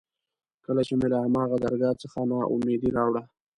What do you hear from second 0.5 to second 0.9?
کله